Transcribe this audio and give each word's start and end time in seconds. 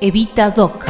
Evita 0.00 0.50
Doc. 0.50 0.84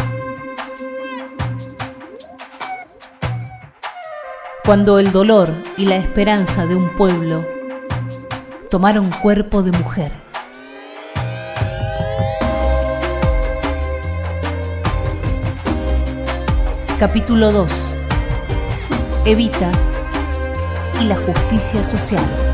Cuando 4.64 4.98
el 4.98 5.12
dolor 5.12 5.52
y 5.76 5.84
la 5.84 5.96
esperanza 5.96 6.64
de 6.66 6.74
un 6.74 6.88
pueblo 6.96 7.46
tomaron 8.70 9.10
cuerpo 9.10 9.62
de 9.62 9.72
mujer. 9.72 10.12
Capítulo 16.98 17.52
2. 17.52 17.88
Evita 19.26 19.70
y 21.00 21.04
la 21.04 21.16
justicia 21.16 21.82
social. 21.82 22.53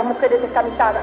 Las 0.00 0.08
mujeres 0.08 0.40
descamisadas. 0.40 1.02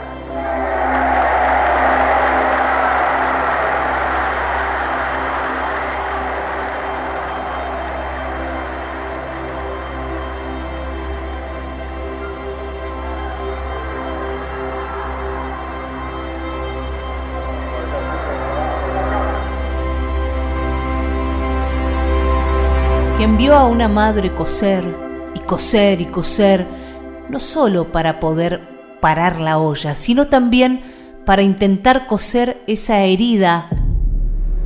vio 23.37 23.53
a 23.53 23.67
una 23.67 23.87
madre 23.87 24.33
coser 24.33 24.83
y 25.35 25.39
coser 25.41 26.01
y 26.01 26.05
coser, 26.07 26.65
no 27.29 27.39
solo 27.39 27.91
para 27.91 28.19
poder 28.19 28.76
parar 29.07 29.39
la 29.39 29.57
olla, 29.57 29.95
sino 29.95 30.27
también 30.27 30.81
para 31.25 31.41
intentar 31.41 32.07
coser 32.07 32.57
esa 32.67 33.03
herida 33.03 33.69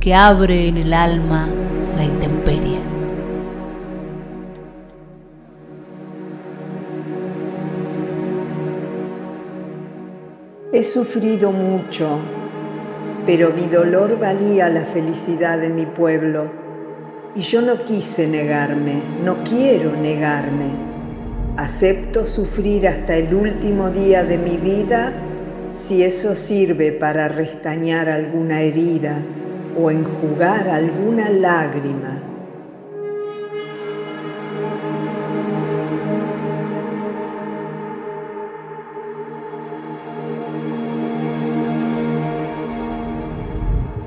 que 0.00 0.14
abre 0.16 0.66
en 0.66 0.78
el 0.78 0.92
alma 0.92 1.48
la 1.96 2.04
intemperie. 2.04 2.80
He 10.72 10.82
sufrido 10.82 11.52
mucho, 11.52 12.18
pero 13.24 13.50
mi 13.50 13.68
dolor 13.68 14.18
valía 14.18 14.68
la 14.68 14.84
felicidad 14.84 15.60
de 15.60 15.68
mi 15.68 15.86
pueblo 15.86 16.50
y 17.36 17.42
yo 17.42 17.62
no 17.62 17.76
quise 17.84 18.26
negarme, 18.26 19.04
no 19.22 19.36
quiero 19.44 19.94
negarme. 19.94 20.91
Acepto 21.56 22.26
sufrir 22.26 22.88
hasta 22.88 23.16
el 23.16 23.34
último 23.34 23.90
día 23.90 24.24
de 24.24 24.38
mi 24.38 24.56
vida 24.56 25.12
si 25.72 26.02
eso 26.02 26.34
sirve 26.34 26.92
para 26.92 27.28
restañar 27.28 28.08
alguna 28.08 28.62
herida 28.62 29.22
o 29.76 29.90
enjugar 29.90 30.68
alguna 30.68 31.28
lágrima. 31.30 32.22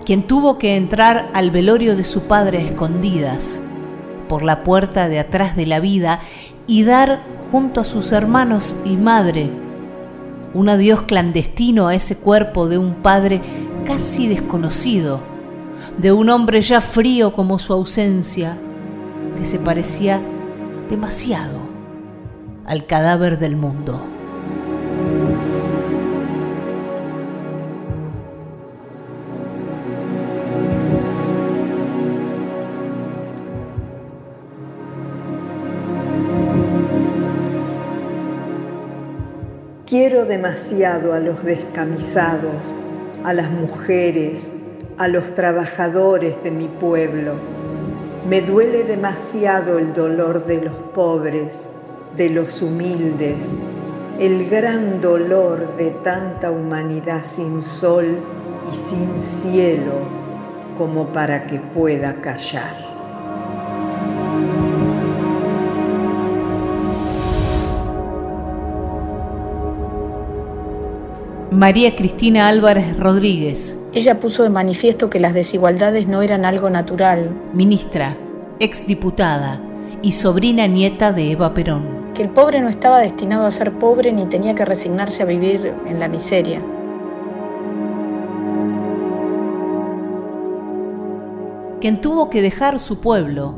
quien 0.05 0.21
tuvo 0.21 0.59
que 0.59 0.75
entrar 0.75 1.31
al 1.33 1.49
velorio 1.49 1.95
de 1.95 2.03
su 2.03 2.27
padre 2.27 2.59
a 2.59 2.61
escondidas 2.61 3.59
por 4.29 4.43
la 4.43 4.63
puerta 4.63 5.09
de 5.09 5.19
atrás 5.19 5.55
de 5.55 5.65
la 5.65 5.79
vida 5.79 6.21
y 6.67 6.83
dar 6.83 7.23
junto 7.51 7.81
a 7.81 7.83
sus 7.83 8.11
hermanos 8.11 8.75
y 8.85 8.97
madre 8.97 9.49
un 10.53 10.69
adiós 10.69 11.01
clandestino 11.01 11.87
a 11.87 11.95
ese 11.95 12.17
cuerpo 12.17 12.69
de 12.69 12.77
un 12.77 12.95
padre 12.95 13.41
casi 13.85 14.29
desconocido, 14.29 15.19
de 15.97 16.13
un 16.13 16.29
hombre 16.29 16.61
ya 16.61 16.79
frío 16.79 17.33
como 17.33 17.59
su 17.59 17.73
ausencia, 17.73 18.57
que 19.37 19.45
se 19.45 19.59
parecía 19.59 20.21
demasiado 20.89 21.59
al 22.65 22.85
cadáver 22.85 23.37
del 23.37 23.57
mundo. 23.57 24.14
Demasiado 40.35 41.13
a 41.13 41.19
los 41.21 41.45
descamisados, 41.45 42.75
a 43.23 43.31
las 43.31 43.49
mujeres, 43.51 44.63
a 44.97 45.07
los 45.07 45.33
trabajadores 45.33 46.35
de 46.43 46.51
mi 46.51 46.67
pueblo. 46.67 47.35
Me 48.27 48.41
duele 48.41 48.83
demasiado 48.83 49.79
el 49.79 49.93
dolor 49.93 50.45
de 50.45 50.61
los 50.63 50.73
pobres, 50.93 51.69
de 52.17 52.29
los 52.31 52.61
humildes, 52.61 53.49
el 54.19 54.49
gran 54.49 54.99
dolor 54.99 55.77
de 55.77 55.91
tanta 56.03 56.51
humanidad 56.51 57.23
sin 57.23 57.61
sol 57.61 58.05
y 58.69 58.75
sin 58.75 59.17
cielo 59.17 60.01
como 60.77 61.07
para 61.13 61.47
que 61.47 61.59
pueda 61.59 62.13
callar. 62.15 62.94
María 71.51 71.95
Cristina 71.95 72.47
Álvarez 72.47 72.97
Rodríguez. 72.97 73.79
Ella 73.93 74.19
puso 74.19 74.41
de 74.43 74.49
manifiesto 74.49 75.11
que 75.11 75.19
las 75.19 75.35
desigualdades 75.35 76.07
no 76.07 76.23
eran 76.23 76.43
algo 76.43 76.71
natural. 76.71 77.29
Ministra, 77.53 78.17
exdiputada 78.59 79.61
y 80.01 80.13
sobrina 80.13 80.65
nieta 80.65 81.13
de 81.13 81.31
Eva 81.31 81.53
Perón. 81.53 82.13
Que 82.15 82.23
el 82.23 82.29
pobre 82.29 82.61
no 82.61 82.67
estaba 82.67 82.99
destinado 82.99 83.45
a 83.45 83.51
ser 83.51 83.73
pobre 83.73 84.11
ni 84.11 84.25
tenía 84.25 84.55
que 84.55 84.65
resignarse 84.65 85.21
a 85.21 85.27
vivir 85.27 85.71
en 85.85 85.99
la 85.99 86.07
miseria. 86.07 86.61
Quien 91.79 92.01
tuvo 92.01 92.31
que 92.31 92.41
dejar 92.41 92.79
su 92.79 92.99
pueblo 92.99 93.55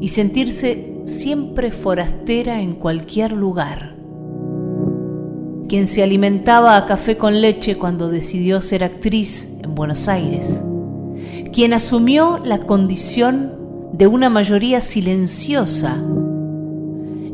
y 0.00 0.08
sentirse 0.08 1.02
siempre 1.04 1.70
forastera 1.70 2.60
en 2.60 2.74
cualquier 2.74 3.30
lugar 3.32 3.97
quien 5.68 5.86
se 5.86 6.02
alimentaba 6.02 6.76
a 6.76 6.86
café 6.86 7.18
con 7.18 7.42
leche 7.42 7.76
cuando 7.76 8.08
decidió 8.08 8.60
ser 8.60 8.82
actriz 8.82 9.58
en 9.62 9.74
Buenos 9.74 10.08
Aires, 10.08 10.62
quien 11.52 11.74
asumió 11.74 12.40
la 12.42 12.60
condición 12.60 13.52
de 13.92 14.06
una 14.06 14.30
mayoría 14.30 14.80
silenciosa 14.80 15.96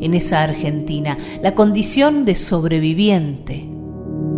en 0.01 0.13
esa 0.13 0.43
Argentina, 0.43 1.17
la 1.41 1.55
condición 1.55 2.25
de 2.25 2.35
sobreviviente, 2.35 3.69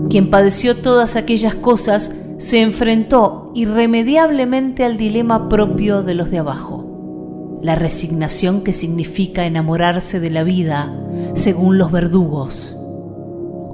quien 0.10 0.30
padeció 0.30 0.78
todas 0.78 1.16
aquellas 1.16 1.56
cosas, 1.56 2.12
se 2.38 2.62
enfrentó 2.62 3.52
irremediablemente 3.56 4.84
al 4.84 4.98
dilema 4.98 5.50
propio 5.50 6.04
de 6.04 6.14
los 6.14 6.30
de 6.30 6.38
abajo, 6.38 7.60
la 7.64 7.74
resignación 7.74 8.64
que 8.64 8.74
significa 8.74 9.48
enamorarse 9.48 10.20
de 10.20 10.30
la 10.30 10.44
vida 10.44 10.96
según 11.34 11.80
los 11.80 11.92
verdugos 11.92 12.77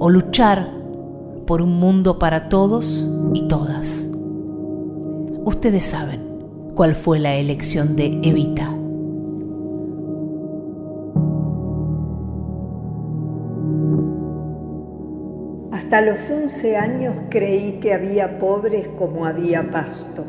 o 0.04 0.10
luchar 0.10 0.68
por 1.46 1.62
un 1.62 1.80
mundo 1.80 2.18
para 2.18 2.50
todos 2.50 3.08
y 3.32 3.48
todas. 3.48 4.06
Ustedes 5.46 5.86
saben 5.86 6.20
cuál 6.74 6.94
fue 6.94 7.18
la 7.18 7.36
elección 7.36 7.96
de 7.96 8.20
Evita. 8.22 8.70
Hasta 15.72 16.02
los 16.02 16.30
11 16.30 16.76
años 16.76 17.14
creí 17.30 17.80
que 17.80 17.94
había 17.94 18.38
pobres 18.38 18.86
como 18.98 19.24
había 19.24 19.70
pasto 19.70 20.26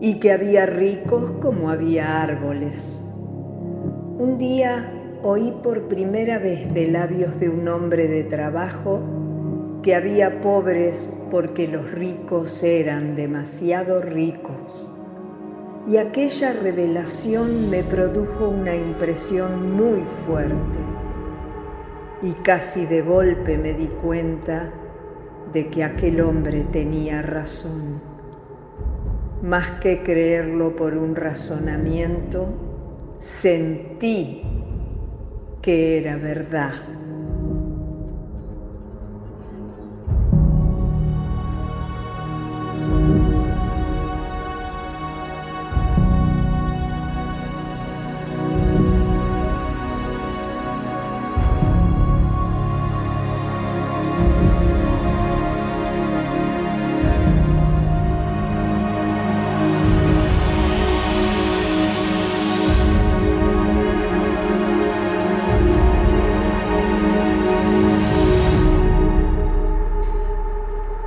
y 0.00 0.20
que 0.20 0.32
había 0.32 0.64
ricos 0.64 1.30
como 1.42 1.68
había 1.68 2.22
árboles. 2.22 3.06
Un 4.18 4.38
día 4.38 5.03
oí 5.26 5.54
por 5.62 5.88
primera 5.88 6.38
vez 6.38 6.72
de 6.74 6.88
labios 6.88 7.40
de 7.40 7.48
un 7.48 7.66
hombre 7.66 8.08
de 8.08 8.24
trabajo 8.24 9.00
que 9.82 9.94
había 9.94 10.42
pobres 10.42 11.10
porque 11.30 11.66
los 11.66 11.90
ricos 11.92 12.62
eran 12.62 13.16
demasiado 13.16 14.02
ricos. 14.02 14.92
Y 15.88 15.96
aquella 15.96 16.52
revelación 16.52 17.70
me 17.70 17.82
produjo 17.82 18.50
una 18.50 18.76
impresión 18.76 19.72
muy 19.72 20.02
fuerte. 20.26 20.78
Y 22.20 22.32
casi 22.42 22.84
de 22.84 23.00
golpe 23.00 23.56
me 23.56 23.72
di 23.72 23.86
cuenta 23.86 24.72
de 25.54 25.68
que 25.68 25.84
aquel 25.84 26.20
hombre 26.20 26.64
tenía 26.70 27.22
razón. 27.22 28.02
Más 29.42 29.70
que 29.80 30.02
creerlo 30.02 30.76
por 30.76 30.94
un 30.94 31.16
razonamiento, 31.16 32.48
sentí 33.20 34.53
que 35.64 35.96
era 35.96 36.18
verdad. 36.18 37.03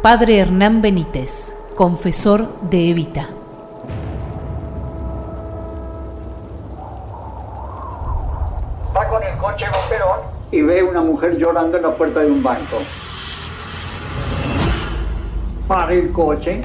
Padre 0.10 0.40
Hernán 0.40 0.82
Benítez, 0.82 1.54
confesor 1.76 2.48
de 2.62 2.92
Evita. 2.92 3.28
Va 8.96 9.10
con 9.10 9.22
el 9.22 9.38
coche 9.38 9.66
Perón 9.90 10.20
y 10.50 10.62
ve 10.62 10.82
una 10.82 11.02
mujer 11.02 11.38
llorando 11.38 11.76
en 11.76 11.84
la 11.84 11.94
puerta 11.94 12.22
de 12.22 12.32
un 12.32 12.42
banco. 12.42 12.78
Para 15.68 15.92
el 15.92 16.14
coche. 16.14 16.64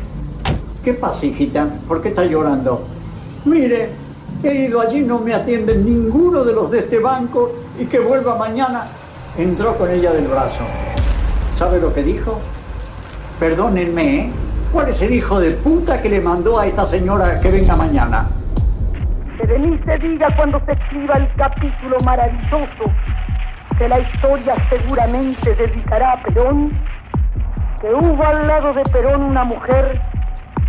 ¿Qué 0.85 0.93
pasa, 0.93 1.27
hijita? 1.27 1.67
¿Por 1.89 2.01
qué 2.01 2.11
está 2.11 2.25
llorando? 2.25 2.83
Mire, 3.45 3.91
he 4.45 4.55
ido 4.55 4.81
allí, 4.81 5.01
no 5.01 5.19
me 5.19 5.35
atienden 5.35 5.85
ninguno 5.85 6.45
de 6.45 6.53
los 6.53 6.71
de 6.71 6.79
este 6.79 7.01
banco 7.01 7.51
y 7.77 7.87
que 7.87 7.99
vuelva 7.99 8.37
mañana. 8.37 8.87
Entró 9.37 9.77
con 9.77 9.91
ella 9.91 10.13
del 10.13 10.29
brazo. 10.29 10.63
¿Sabe 11.59 11.81
lo 11.81 11.93
que 11.93 12.05
dijo? 12.05 12.39
Perdónenme, 13.43 14.05
¿eh? 14.05 14.31
¿cuál 14.71 14.89
es 14.91 15.03
el 15.03 15.15
hijo 15.15 15.41
de 15.41 15.51
puta 15.51 16.01
que 16.01 16.09
le 16.09 16.21
mandó 16.21 16.61
a 16.61 16.67
esta 16.69 16.87
señora 16.87 17.41
que 17.41 17.51
venga 17.51 17.75
mañana? 17.75 18.29
Se 19.37 19.99
diga 19.99 20.29
cuando 20.37 20.63
se 20.65 20.71
escriba 20.71 21.17
el 21.17 21.29
capítulo 21.35 21.97
maravilloso 22.05 22.85
que 23.77 23.89
la 23.89 23.99
historia 23.99 24.55
seguramente 24.71 25.57
dedicará 25.57 26.13
a 26.13 26.23
Perón, 26.23 26.71
que 27.81 27.93
hubo 27.93 28.25
al 28.25 28.47
lado 28.47 28.75
de 28.75 28.83
Perón 28.93 29.25
una 29.25 29.43
mujer 29.43 30.01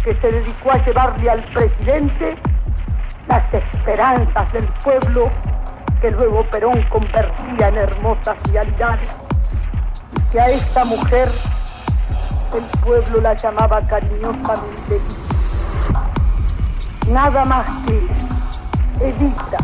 que 0.03 0.15
se 0.15 0.31
dedicó 0.31 0.71
a 0.71 0.83
llevarle 0.83 1.29
al 1.29 1.43
presidente 1.53 2.35
las 3.27 3.53
esperanzas 3.53 4.51
del 4.51 4.65
pueblo 4.83 5.29
que 6.01 6.09
luego 6.09 6.43
Perón 6.49 6.81
convertía 6.89 7.67
en 7.67 7.77
hermosas 7.77 8.35
realidades. 8.51 9.09
Y 10.17 10.31
que 10.31 10.39
a 10.39 10.47
esta 10.47 10.85
mujer 10.85 11.29
el 12.55 12.65
pueblo 12.83 13.21
la 13.21 13.35
llamaba 13.35 13.85
cariñosamente 13.88 15.00
Nada 17.11 17.44
más 17.44 17.67
que 17.85 17.97
Evita. 19.05 19.57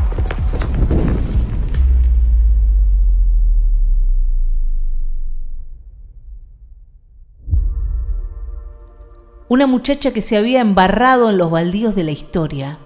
Una 9.47 9.65
muchacha 9.65 10.12
que 10.12 10.21
se 10.21 10.38
había 10.38 10.62
embarrado 10.62 11.30
en 11.30 11.38
los 11.38 11.50
baldíos 11.50 11.95
de 11.95 12.03
la 12.03 12.12
historia. 12.12 12.77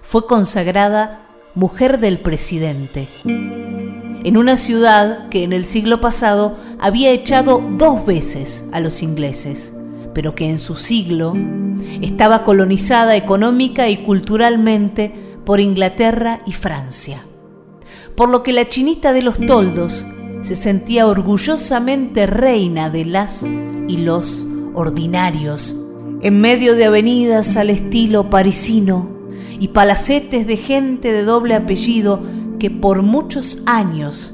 Fue 0.00 0.26
consagrada 0.26 1.26
mujer 1.54 2.00
del 2.00 2.18
presidente. 2.18 3.06
En 3.24 4.36
una 4.36 4.56
ciudad 4.56 5.28
que 5.28 5.44
en 5.44 5.52
el 5.52 5.64
siglo 5.66 6.00
pasado 6.00 6.56
había 6.84 7.12
echado 7.12 7.64
dos 7.78 8.04
veces 8.04 8.68
a 8.74 8.78
los 8.78 9.02
ingleses, 9.02 9.72
pero 10.12 10.34
que 10.34 10.50
en 10.50 10.58
su 10.58 10.76
siglo 10.76 11.32
estaba 12.02 12.44
colonizada 12.44 13.16
económica 13.16 13.88
y 13.88 14.04
culturalmente 14.04 15.10
por 15.46 15.60
Inglaterra 15.60 16.42
y 16.44 16.52
Francia. 16.52 17.24
Por 18.14 18.28
lo 18.28 18.42
que 18.42 18.52
la 18.52 18.68
chinita 18.68 19.14
de 19.14 19.22
los 19.22 19.38
toldos 19.38 20.04
se 20.42 20.56
sentía 20.56 21.06
orgullosamente 21.06 22.26
reina 22.26 22.90
de 22.90 23.06
las 23.06 23.42
y 23.42 23.96
los 23.96 24.44
ordinarios, 24.74 25.74
en 26.20 26.38
medio 26.38 26.74
de 26.74 26.84
avenidas 26.84 27.56
al 27.56 27.70
estilo 27.70 28.28
parisino 28.28 29.08
y 29.58 29.68
palacetes 29.68 30.46
de 30.46 30.58
gente 30.58 31.12
de 31.12 31.24
doble 31.24 31.54
apellido 31.54 32.20
que 32.58 32.70
por 32.70 33.00
muchos 33.00 33.62
años 33.64 34.33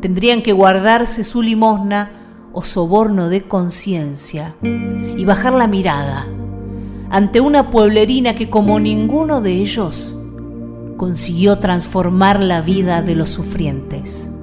tendrían 0.00 0.42
que 0.42 0.52
guardarse 0.52 1.24
su 1.24 1.42
limosna 1.42 2.10
o 2.52 2.62
soborno 2.62 3.28
de 3.28 3.42
conciencia 3.42 4.54
y 4.62 5.24
bajar 5.24 5.52
la 5.52 5.66
mirada 5.66 6.26
ante 7.10 7.40
una 7.40 7.70
pueblerina 7.70 8.34
que 8.34 8.50
como 8.50 8.78
ninguno 8.80 9.40
de 9.40 9.52
ellos 9.52 10.16
consiguió 10.96 11.58
transformar 11.58 12.40
la 12.40 12.60
vida 12.60 13.02
de 13.02 13.14
los 13.14 13.30
sufrientes. 13.30 14.36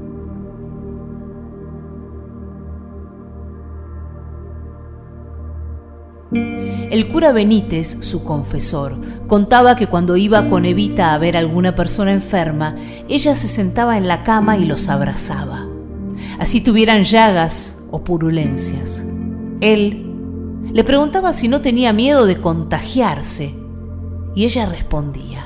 El 6.32 7.08
cura 7.10 7.32
Benítez, 7.32 7.98
su 8.02 8.24
confesor, 8.24 8.96
contaba 9.28 9.76
que 9.76 9.88
cuando 9.88 10.18
iba 10.18 10.50
con 10.50 10.66
Evita 10.66 11.14
a 11.14 11.18
ver 11.18 11.36
a 11.36 11.40
alguna 11.40 11.76
persona 11.76 12.14
enferma, 12.14 12.76
ella 13.08 13.36
se 13.36 13.48
sentaba 13.48 13.98
en 13.98 14.08
la 14.08 14.24
cama 14.24 14.58
y 14.58 14.66
los 14.66 14.90
abrazaba. 14.90 15.68
Así 16.40 16.62
tuvieran 16.62 17.04
llagas 17.04 17.88
o 17.92 18.04
purulencias. 18.04 19.04
Él 19.62 20.04
le 20.72 20.84
preguntaba 20.84 21.34
si 21.34 21.48
no 21.48 21.62
tenía 21.62 21.94
miedo 21.94 22.26
de 22.26 22.38
contagiarse 22.38 23.54
y 24.36 24.46
ella 24.46 24.66
respondía. 24.68 25.46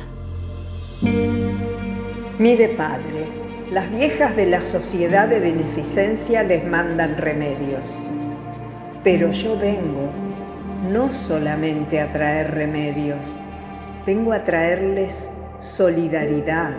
Mire 2.38 2.70
padre, 2.70 3.28
las 3.72 3.90
viejas 3.92 4.36
de 4.36 4.48
la 4.48 4.62
sociedad 4.62 5.30
de 5.30 5.40
beneficencia 5.40 6.44
les 6.44 6.68
mandan 6.68 7.18
remedios, 7.18 7.86
pero 9.04 9.32
yo 9.32 9.58
vengo 9.58 10.12
no 10.92 11.14
solamente 11.14 12.02
a 12.02 12.12
traer 12.12 12.52
remedios, 12.52 13.32
vengo 14.06 14.34
a 14.34 14.44
traerles 14.44 15.30
solidaridad, 15.60 16.74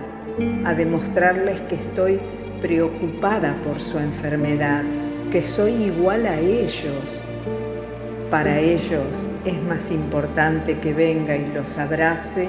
a 0.64 0.74
demostrarles 0.74 1.60
que 1.62 1.76
estoy 1.76 2.20
preocupada 2.60 3.56
por 3.64 3.80
su 3.80 3.98
enfermedad, 3.98 4.82
que 5.30 5.42
soy 5.42 5.72
igual 5.72 6.26
a 6.26 6.38
ellos. 6.38 7.28
Para 8.30 8.58
ellos 8.58 9.28
es 9.44 9.62
más 9.62 9.90
importante 9.90 10.78
que 10.78 10.94
venga 10.94 11.36
y 11.36 11.52
los 11.52 11.78
abrace 11.78 12.48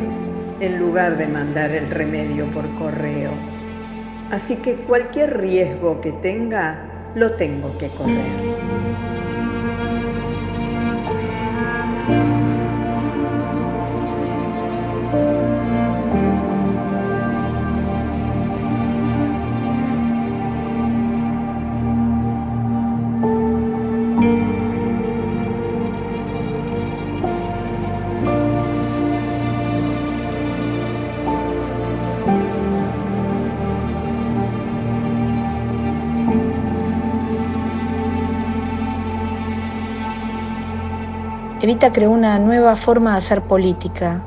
en 0.59 0.79
lugar 0.79 1.17
de 1.17 1.27
mandar 1.27 1.71
el 1.71 1.89
remedio 1.89 2.49
por 2.51 2.73
correo. 2.75 3.31
Así 4.31 4.55
que 4.57 4.75
cualquier 4.75 5.37
riesgo 5.37 5.99
que 6.01 6.11
tenga, 6.13 7.11
lo 7.15 7.31
tengo 7.33 7.77
que 7.77 7.89
correr. 7.89 8.72
Evita 41.63 41.93
creó 41.93 42.11
una 42.11 42.39
nueva 42.39 42.75
forma 42.75 43.13
de 43.13 43.19
hacer 43.19 43.43
política. 43.43 44.21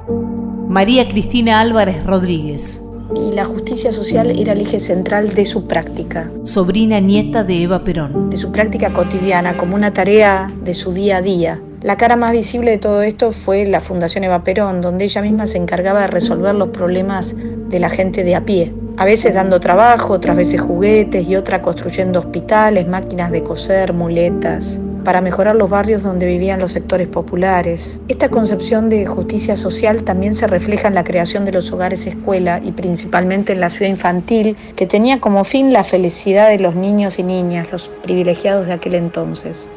María 0.70 1.06
Cristina 1.06 1.60
Álvarez 1.60 2.02
Rodríguez. 2.06 2.82
Y 3.14 3.30
la 3.32 3.44
justicia 3.44 3.92
social 3.92 4.30
era 4.30 4.54
el 4.54 4.62
eje 4.62 4.80
central 4.80 5.34
de 5.34 5.44
su 5.44 5.68
práctica. 5.68 6.30
Sobrina 6.44 6.98
nieta 6.98 7.44
de 7.44 7.62
Eva 7.64 7.84
Perón. 7.84 8.30
De 8.30 8.38
su 8.38 8.52
práctica 8.52 8.90
cotidiana, 8.94 9.58
como 9.58 9.74
una 9.74 9.92
tarea 9.92 10.50
de 10.62 10.72
su 10.72 10.94
día 10.94 11.18
a 11.18 11.20
día. 11.20 11.60
La 11.82 11.98
cara 11.98 12.16
más 12.16 12.32
visible 12.32 12.70
de 12.70 12.78
todo 12.78 13.02
esto 13.02 13.32
fue 13.32 13.66
la 13.66 13.80
Fundación 13.80 14.24
Eva 14.24 14.42
Perón, 14.42 14.80
donde 14.80 15.04
ella 15.04 15.20
misma 15.20 15.46
se 15.46 15.58
encargaba 15.58 16.00
de 16.00 16.06
resolver 16.06 16.54
los 16.54 16.68
problemas 16.68 17.34
de 17.36 17.78
la 17.78 17.90
gente 17.90 18.24
de 18.24 18.34
a 18.34 18.46
pie. 18.46 18.72
A 18.96 19.04
veces 19.04 19.34
dando 19.34 19.60
trabajo, 19.60 20.14
otras 20.14 20.38
veces 20.38 20.62
juguetes 20.62 21.28
y 21.28 21.36
otra 21.36 21.60
construyendo 21.60 22.18
hospitales, 22.18 22.88
máquinas 22.88 23.30
de 23.30 23.42
coser, 23.42 23.92
muletas 23.92 24.80
para 25.06 25.20
mejorar 25.20 25.54
los 25.54 25.70
barrios 25.70 26.02
donde 26.02 26.26
vivían 26.26 26.58
los 26.58 26.72
sectores 26.72 27.06
populares. 27.06 27.96
Esta 28.08 28.28
concepción 28.28 28.90
de 28.90 29.06
justicia 29.06 29.54
social 29.54 30.02
también 30.02 30.34
se 30.34 30.48
refleja 30.48 30.88
en 30.88 30.96
la 30.96 31.04
creación 31.04 31.44
de 31.44 31.52
los 31.52 31.70
hogares 31.70 32.08
escuela 32.08 32.60
y 32.60 32.72
principalmente 32.72 33.52
en 33.52 33.60
la 33.60 33.70
ciudad 33.70 33.88
infantil, 33.88 34.56
que 34.74 34.88
tenía 34.88 35.20
como 35.20 35.44
fin 35.44 35.72
la 35.72 35.84
felicidad 35.84 36.48
de 36.48 36.58
los 36.58 36.74
niños 36.74 37.20
y 37.20 37.22
niñas, 37.22 37.68
los 37.70 37.88
privilegiados 37.88 38.66
de 38.66 38.72
aquel 38.72 38.96
entonces. 38.96 39.70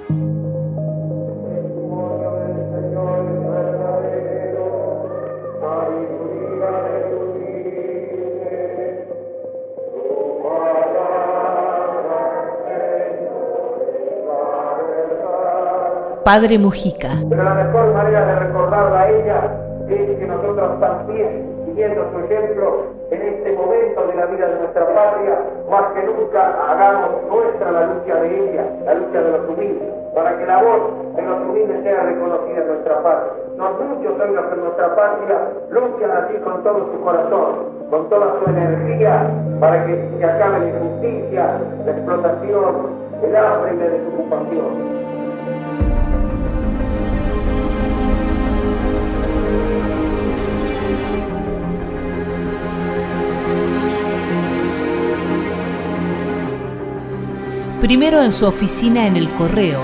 Padre 16.30 16.60
Mujica. 16.60 17.10
Pero 17.28 17.42
la 17.42 17.56
mejor 17.56 17.92
manera 17.92 18.24
de 18.24 18.36
recordarla 18.36 19.02
a 19.02 19.10
ella 19.10 19.50
es 19.90 20.20
que 20.20 20.28
nosotros 20.28 20.80
también, 20.80 21.50
siguiendo 21.66 22.06
su 22.12 22.20
ejemplo, 22.20 22.86
en 23.10 23.22
este 23.34 23.52
momento 23.54 24.06
de 24.06 24.14
la 24.14 24.26
vida 24.28 24.46
de 24.46 24.60
nuestra 24.60 24.86
patria, 24.94 25.42
más 25.72 25.86
que 25.94 26.04
nunca 26.06 26.54
hagamos 26.70 27.10
nuestra 27.32 27.72
la 27.72 27.88
lucha 27.88 28.22
de 28.22 28.28
ella, 28.30 28.64
la 28.86 28.94
lucha 28.94 29.22
de 29.24 29.32
los 29.32 29.50
humildes, 29.50 29.90
para 30.14 30.38
que 30.38 30.46
la 30.46 30.62
voz 30.62 31.16
de 31.16 31.22
los 31.24 31.40
humildes 31.50 31.82
sea 31.82 32.04
reconocida 32.04 32.62
en 32.62 32.68
nuestra 32.68 33.02
patria. 33.02 33.34
No 33.58 33.66
muchos 33.90 34.18
son 34.20 34.36
los 34.36 34.58
nuestra 34.58 34.96
patria 34.96 35.38
luchan 35.72 36.12
así 36.12 36.38
con 36.46 36.62
todo 36.62 36.94
su 36.94 37.02
corazón, 37.02 37.54
con 37.90 38.08
toda 38.08 38.36
su 38.38 38.50
energía, 38.52 39.26
para 39.60 39.84
que 39.84 39.98
se 40.20 40.26
acabe 40.26 40.60
la 40.60 40.70
injusticia, 40.78 41.58
la 41.88 41.92
explotación, 41.92 42.76
el 43.24 43.36
hambre 43.36 43.74
y 43.74 43.78
la 43.80 43.88
desocupación. 43.98 45.00
Primero 57.80 58.22
en 58.22 58.32
su 58.32 58.46
oficina 58.46 59.08
en 59.08 59.16
el 59.16 59.30
correo, 59.32 59.82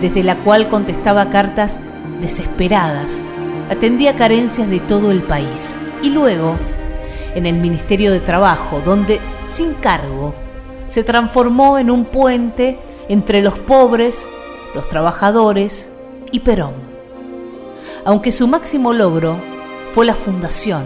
desde 0.00 0.24
la 0.24 0.36
cual 0.36 0.68
contestaba 0.68 1.30
cartas 1.30 1.78
desesperadas, 2.20 3.20
atendía 3.68 4.16
carencias 4.16 4.68
de 4.70 4.80
todo 4.80 5.10
el 5.10 5.22
país, 5.22 5.78
y 6.02 6.10
luego 6.10 6.56
en 7.34 7.46
el 7.46 7.56
Ministerio 7.56 8.10
de 8.10 8.20
Trabajo, 8.20 8.80
donde, 8.84 9.20
sin 9.44 9.74
cargo, 9.74 10.34
se 10.86 11.04
transformó 11.04 11.78
en 11.78 11.90
un 11.90 12.06
puente 12.06 12.78
entre 13.08 13.42
los 13.42 13.58
pobres, 13.58 14.26
los 14.74 14.88
trabajadores 14.88 15.92
y 16.32 16.40
Perón. 16.40 16.74
Aunque 18.04 18.32
su 18.32 18.48
máximo 18.48 18.92
logro 18.92 19.36
fue 19.92 20.06
la 20.06 20.14
fundación, 20.14 20.84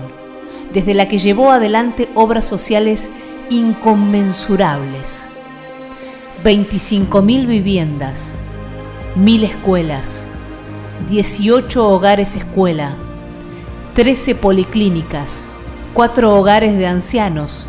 desde 0.73 0.95
la 0.95 1.07
que 1.07 1.19
llevó 1.19 1.53
adelante 1.53 2.09
obras 2.15 2.45
sociales 2.45 3.09
inconmensurables 3.51 5.29
25.000 6.45 7.47
viviendas, 7.47 8.37
1.000 9.17 9.45
escuelas, 9.45 10.27
18 11.09 11.89
hogares 11.89 12.37
escuela, 12.37 12.97
13 13.95 14.35
policlínicas, 14.35 15.47
4 15.95 16.35
hogares 16.35 16.77
de 16.77 16.87
ancianos, 16.87 17.65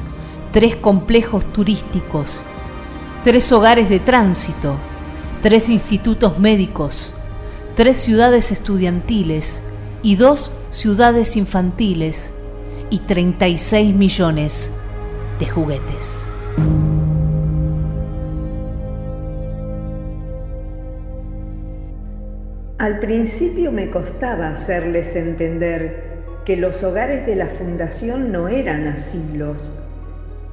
3 0.51 0.75
complejos 0.75 1.45
turísticos, 1.53 2.41
3 3.23 3.51
hogares 3.53 3.87
de 3.87 4.01
tránsito, 4.01 4.75
3 5.41 5.69
institutos 5.69 6.37
médicos, 6.37 7.13
3 7.77 7.95
ciudades 7.97 8.51
estudiantiles 8.51 9.63
y 10.03 10.17
2 10.17 10.51
ciudades 10.71 11.37
infantiles 11.37 12.33
y 12.89 12.99
36 12.99 13.95
millones 13.95 14.73
de 15.39 15.47
juguetes. 15.47 16.25
Al 22.85 22.99
principio 22.99 23.71
me 23.71 23.89
costaba 23.89 24.49
hacerles 24.49 25.15
entender 25.15 26.03
que 26.45 26.55
los 26.55 26.83
hogares 26.83 27.25
de 27.25 27.35
la 27.35 27.47
fundación 27.47 28.31
no 28.31 28.47
eran 28.47 28.85
asilos, 28.85 29.73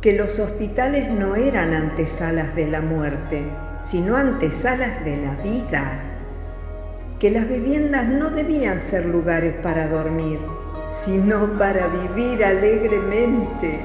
que 0.00 0.14
los 0.14 0.38
hospitales 0.38 1.10
no 1.10 1.36
eran 1.36 1.74
antesalas 1.74 2.56
de 2.56 2.68
la 2.68 2.80
muerte, 2.80 3.42
sino 3.82 4.16
antesalas 4.16 5.04
de 5.04 5.18
la 5.18 5.34
vida, 5.42 6.00
que 7.20 7.30
las 7.30 7.46
viviendas 7.46 8.08
no 8.08 8.30
debían 8.30 8.78
ser 8.78 9.04
lugares 9.04 9.52
para 9.62 9.88
dormir, 9.88 10.38
sino 10.88 11.58
para 11.58 11.86
vivir 11.88 12.42
alegremente. 12.46 13.78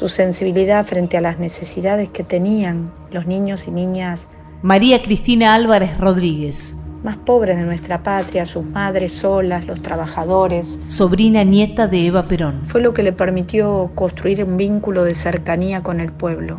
Su 0.00 0.08
sensibilidad 0.08 0.86
frente 0.86 1.18
a 1.18 1.20
las 1.20 1.38
necesidades 1.38 2.08
que 2.08 2.24
tenían 2.24 2.90
los 3.12 3.26
niños 3.26 3.68
y 3.68 3.70
niñas. 3.70 4.28
María 4.62 5.02
Cristina 5.02 5.52
Álvarez 5.52 5.98
Rodríguez. 5.98 6.74
Más 7.04 7.18
pobres 7.18 7.58
de 7.58 7.64
nuestra 7.64 8.02
patria, 8.02 8.46
sus 8.46 8.64
madres 8.64 9.12
solas, 9.12 9.66
los 9.66 9.82
trabajadores. 9.82 10.78
Sobrina 10.88 11.44
nieta 11.44 11.86
de 11.86 12.06
Eva 12.06 12.24
Perón. 12.24 12.62
Fue 12.64 12.80
lo 12.80 12.94
que 12.94 13.02
le 13.02 13.12
permitió 13.12 13.90
construir 13.94 14.42
un 14.42 14.56
vínculo 14.56 15.04
de 15.04 15.14
cercanía 15.14 15.82
con 15.82 16.00
el 16.00 16.12
pueblo. 16.12 16.58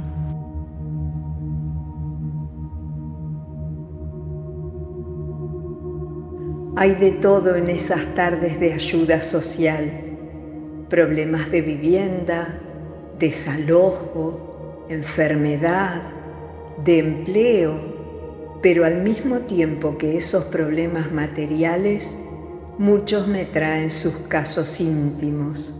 Hay 6.75 6.91
de 6.91 7.10
todo 7.13 7.55
en 7.55 7.71
esas 7.71 8.05
tardes 8.13 8.60
de 8.60 8.74
ayuda 8.74 9.19
social. 9.24 9.91
Problemas 10.89 11.50
de 11.50 11.63
vivienda, 11.63 12.60
desalojo, 13.22 14.86
enfermedad, 14.90 16.01
de 16.84 17.00
empleo, 17.00 17.80
pero 18.62 18.84
al 18.84 19.01
mismo 19.04 19.40
tiempo 19.42 19.98
que 19.98 20.18
esos 20.18 20.46
problemas 20.46 21.12
materiales, 21.12 22.18
muchos 22.80 23.28
me 23.28 23.46
traen 23.46 23.92
sus 23.92 24.28
casos 24.28 24.82
íntimos. 24.82 25.78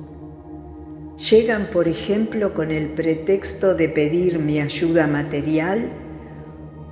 Llegan, 1.30 1.68
por 1.72 1.88
ejemplo, 1.88 2.54
con 2.54 2.72
el 2.72 2.90
pretexto 2.92 3.76
de 3.76 3.90
pedir 3.90 4.40
mi 4.40 4.60
ayuda 4.60 5.08
material, 5.08 5.92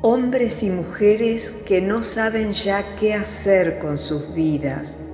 hombres 0.01 0.63
y 0.63 0.72
mujeres 0.72 1.63
que 1.68 1.79
no 1.79 2.01
saben 2.01 2.51
ya 2.53 2.96
qué 2.96 3.13
hacer 3.13 3.77
con 3.79 3.98
sus 3.98 4.34
vidas 4.34 5.08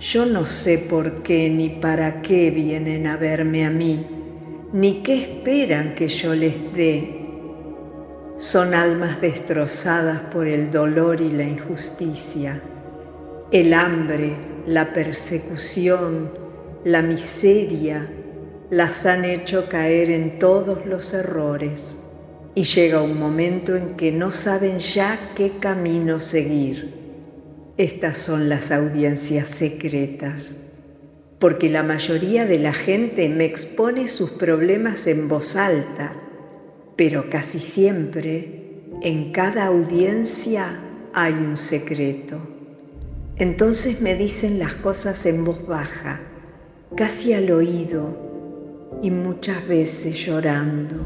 yo 0.00 0.24
no 0.24 0.46
sé 0.46 0.78
por 0.78 1.22
qué 1.22 1.50
ni 1.50 1.68
para 1.68 2.22
qué 2.22 2.50
vienen 2.50 3.06
a 3.06 3.18
verme 3.18 3.66
a 3.66 3.70
mí, 3.70 4.06
ni 4.72 5.02
qué 5.02 5.14
esperan 5.14 5.94
que 5.94 6.08
yo 6.08 6.34
les 6.34 6.54
dé. 6.72 7.06
Son 8.38 8.72
almas 8.72 9.20
destrozadas 9.20 10.20
por 10.32 10.46
el 10.46 10.70
dolor 10.70 11.20
y 11.20 11.30
la 11.30 11.44
injusticia, 11.44 12.62
el 13.52 13.74
hambre, 13.74 14.34
la 14.66 14.90
persecución, 14.94 16.30
la 16.84 17.02
miseria, 17.02 18.10
las 18.70 19.04
han 19.04 19.26
hecho 19.26 19.68
caer 19.68 20.10
en 20.10 20.38
todos 20.38 20.86
los 20.86 21.12
errores 21.12 21.98
y 22.54 22.62
llega 22.62 23.02
un 23.02 23.18
momento 23.18 23.76
en 23.76 23.96
que 23.96 24.10
no 24.12 24.30
saben 24.30 24.78
ya 24.78 25.34
qué 25.36 25.58
camino 25.60 26.20
seguir. 26.20 26.99
Estas 27.80 28.18
son 28.18 28.50
las 28.50 28.72
audiencias 28.72 29.48
secretas, 29.48 30.54
porque 31.38 31.70
la 31.70 31.82
mayoría 31.82 32.44
de 32.44 32.58
la 32.58 32.74
gente 32.74 33.26
me 33.30 33.46
expone 33.46 34.10
sus 34.10 34.32
problemas 34.32 35.06
en 35.06 35.28
voz 35.28 35.56
alta, 35.56 36.12
pero 36.96 37.30
casi 37.30 37.58
siempre 37.58 38.82
en 39.00 39.32
cada 39.32 39.64
audiencia 39.64 40.78
hay 41.14 41.32
un 41.32 41.56
secreto. 41.56 42.36
Entonces 43.36 44.02
me 44.02 44.14
dicen 44.14 44.58
las 44.58 44.74
cosas 44.74 45.24
en 45.24 45.42
voz 45.42 45.66
baja, 45.66 46.20
casi 46.96 47.32
al 47.32 47.50
oído, 47.50 48.14
y 49.00 49.10
muchas 49.10 49.66
veces 49.66 50.18
llorando. 50.26 50.96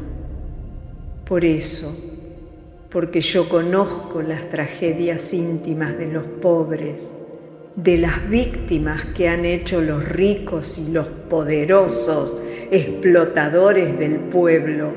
Por 1.25 1.45
eso, 1.45 2.14
porque 2.95 3.19
yo 3.19 3.49
conozco 3.49 4.21
las 4.21 4.49
tragedias 4.49 5.33
íntimas 5.33 5.97
de 5.97 6.07
los 6.13 6.23
pobres, 6.41 7.13
de 7.75 7.97
las 7.97 8.29
víctimas 8.29 9.03
que 9.07 9.27
han 9.27 9.43
hecho 9.43 9.81
los 9.81 10.07
ricos 10.07 10.77
y 10.77 10.93
los 10.93 11.05
poderosos, 11.29 12.37
explotadores 12.71 13.99
del 13.99 14.15
pueblo. 14.31 14.93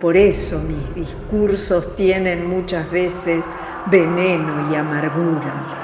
Por 0.00 0.16
eso 0.16 0.62
mis 0.62 0.94
discursos 0.94 1.94
tienen 1.94 2.48
muchas 2.48 2.90
veces 2.90 3.44
veneno 3.84 4.58
y 4.58 4.74
amargura. 4.74 5.79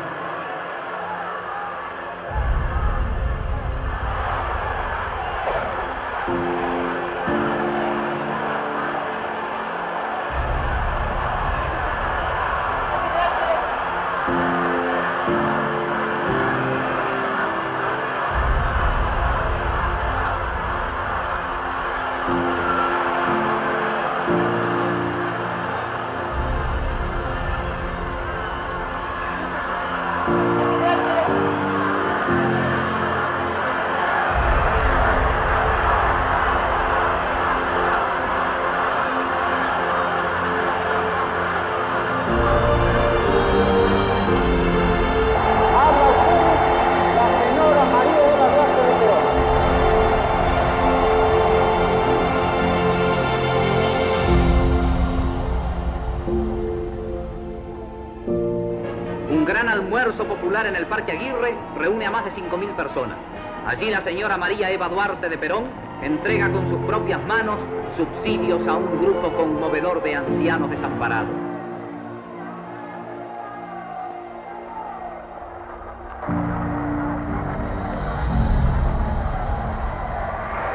5.000 62.37 62.77
personas. 62.77 63.17
Allí 63.67 63.91
la 63.91 64.03
señora 64.03 64.37
María 64.37 64.71
Eva 64.71 64.89
Duarte 64.89 65.29
de 65.29 65.39
Perón 65.39 65.65
entrega 66.03 66.51
con 66.53 66.69
sus 66.71 66.79
propias 66.87 67.23
manos 67.25 67.59
subsidios 67.97 68.67
a 68.69 68.77
un 68.77 69.01
grupo 69.03 69.33
conmovedor 69.33 70.03
de 70.03 70.15
ancianos 70.15 70.71
desamparados. 70.71 71.31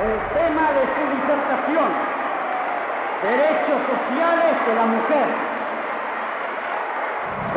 El 0.01 0.17
tema 0.33 0.71
de 0.71 0.81
su 0.81 1.03
disertación, 1.15 1.89
derechos 3.23 3.81
sociales 3.87 4.67
de 4.67 4.75
la 4.75 4.85
mujer 4.87 5.50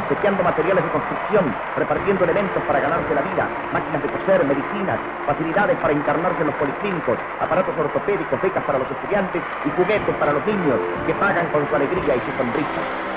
obsequiando 0.04 0.42
materiales 0.42 0.84
de 0.84 0.90
construcción, 0.90 1.54
repartiendo 1.76 2.24
elementos 2.24 2.62
para 2.64 2.80
ganarse 2.80 3.14
la 3.14 3.22
vida, 3.22 3.48
máquinas 3.72 4.02
de 4.02 4.08
coser, 4.10 4.44
medicinas, 4.44 5.00
facilidades 5.26 5.78
para 5.78 5.94
internarse 5.94 6.40
en 6.40 6.46
los 6.48 6.56
policlínicos, 6.56 7.18
aparatos 7.40 7.76
ortopédicos, 7.78 8.40
becas 8.40 8.64
para 8.64 8.78
los 8.78 8.90
estudiantes 8.90 9.42
y 9.64 9.70
juguetes 9.70 10.14
para 10.16 10.32
los 10.32 10.44
niños 10.46 10.78
que 11.06 11.14
pagan 11.14 11.48
con 11.48 11.68
su 11.68 11.74
alegría 11.74 12.16
y 12.16 12.20
su 12.20 12.36
sonrisa. 12.36 13.13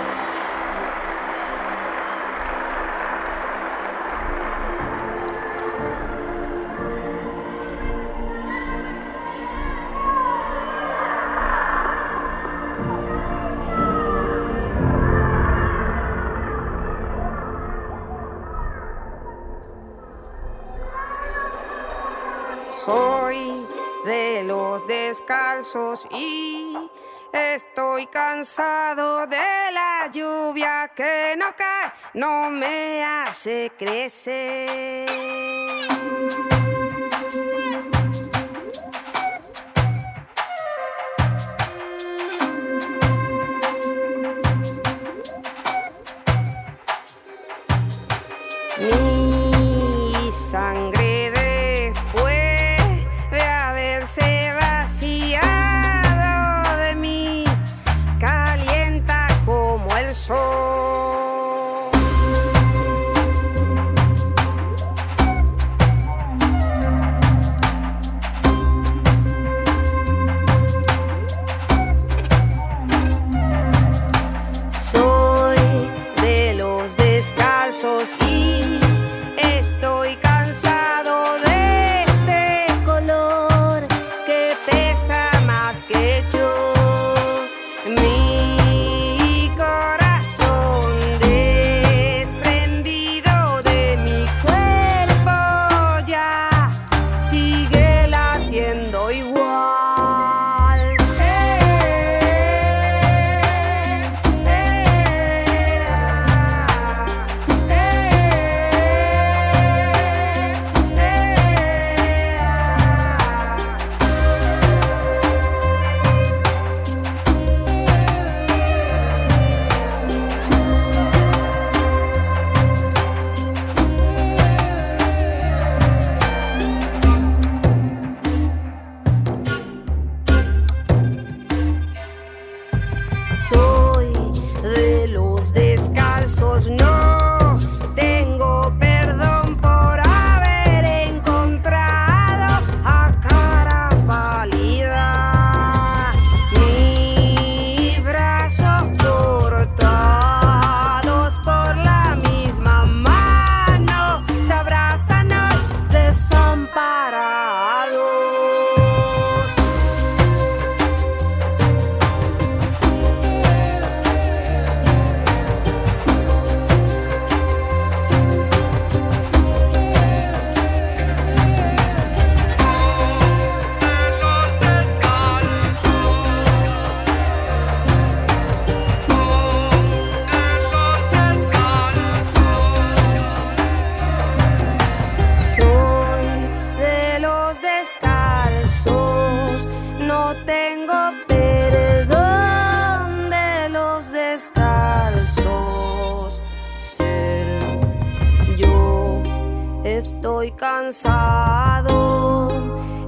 Y 26.11 26.89
estoy 27.33 28.07
cansado 28.07 29.27
de 29.27 29.71
la 29.73 30.09
lluvia 30.11 30.91
que 30.95 31.35
no 31.37 31.47
cae, 31.55 31.91
no 32.13 32.49
me 32.49 33.03
hace 33.03 33.71
crecer. 33.77 35.26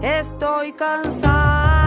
Estoy 0.01 0.73
cansado. 0.73 1.79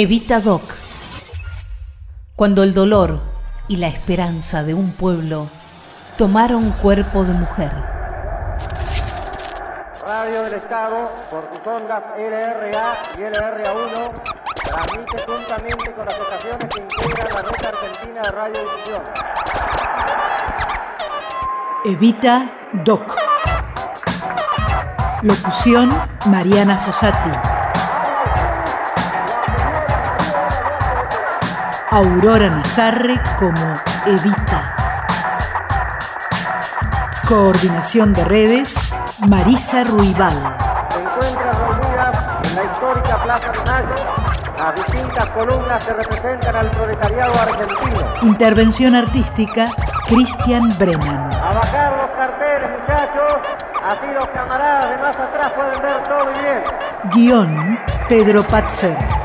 Evita 0.00 0.38
Doc. 0.38 0.62
Cuando 2.36 2.62
el 2.62 2.72
dolor 2.72 3.20
y 3.66 3.78
la 3.78 3.88
esperanza 3.88 4.62
de 4.62 4.72
un 4.72 4.92
pueblo 4.92 5.48
tomaron 6.16 6.70
cuerpo 6.70 7.24
de 7.24 7.32
mujer. 7.32 7.72
Radio 10.06 10.42
del 10.44 10.54
Estado, 10.54 11.12
por 11.28 11.48
sus 11.52 11.66
ondas 11.66 12.00
LRA 12.16 13.02
y 13.16 13.22
LRA1, 13.22 14.12
transmite 14.54 15.24
juntamente 15.26 15.92
con 15.92 16.04
las 16.04 16.14
estaciones 16.14 16.68
que 16.72 16.80
integran 16.80 17.28
la 17.34 17.42
red 17.42 17.66
argentina 17.66 18.22
de 18.22 18.30
radiodifusión. 18.30 19.02
Evita 21.84 22.52
Doc. 22.84 23.16
Locución 25.22 25.90
Mariana 26.26 26.78
Fossati. 26.78 27.57
Aurora 31.90 32.50
Nazarre 32.50 33.18
como 33.38 33.80
Evita. 34.04 34.76
Coordinación 37.26 38.12
de 38.12 38.24
redes, 38.26 38.92
Marisa 39.26 39.84
Ruibal. 39.84 40.34
Se 40.90 41.00
encuentran 41.00 41.50
reunidas 41.50 42.28
en 42.44 42.56
la 42.56 42.64
histórica 42.64 43.22
Plaza 43.22 43.52
de 43.52 43.72
Mayo 43.72 43.94
las 44.58 44.74
distintas 44.74 45.30
columnas 45.30 45.84
que 45.84 45.92
representan 45.94 46.56
al 46.56 46.70
proletariado 46.72 47.40
argentino. 47.40 48.04
Intervención 48.22 48.94
artística, 48.94 49.66
Cristian 50.08 50.76
Brennan. 50.78 51.32
A 51.32 51.54
bajar 51.54 51.96
los 51.96 52.10
carteles, 52.10 52.70
muchachos. 52.80 53.38
Así 53.82 54.06
los 54.12 54.28
camaradas 54.28 54.90
de 54.90 54.96
más 54.98 55.16
atrás 55.16 55.52
pueden 55.54 55.82
ver 55.82 56.02
todo 56.02 56.26
bien. 56.42 56.62
Guión, 57.14 57.78
Pedro 58.08 58.42
Patzer. 58.42 59.17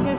Qué 0.00 0.16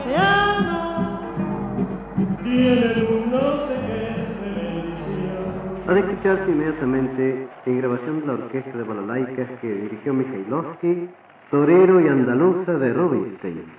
de 4.44 4.50
bendición. 4.66 5.88
Ha 5.88 5.94
de 5.94 6.00
escucharse 6.02 6.52
inmediatamente 6.52 7.48
en 7.66 7.78
grabación 7.78 8.20
de 8.20 8.28
la 8.28 8.34
orquesta 8.34 8.78
de 8.78 8.84
balalaicas 8.84 9.48
que 9.62 9.68
dirigió 9.68 10.14
Mikhailovsky 10.14 11.10
Torero 11.50 12.00
y 12.00 12.08
Andaluza 12.08 12.74
de 12.74 12.94
Rubinstein. 12.94 13.79